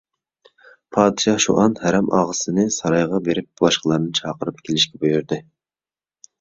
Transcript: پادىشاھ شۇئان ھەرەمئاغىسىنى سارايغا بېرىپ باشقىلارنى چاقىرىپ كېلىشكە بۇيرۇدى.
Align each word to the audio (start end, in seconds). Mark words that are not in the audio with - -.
پادىشاھ 0.95 1.37
شۇئان 1.45 1.75
ھەرەمئاغىسىنى 1.83 2.67
سارايغا 2.79 3.21
بېرىپ 3.29 3.63
باشقىلارنى 3.63 4.13
چاقىرىپ 4.23 4.67
كېلىشكە 4.67 5.07
بۇيرۇدى. 5.07 5.43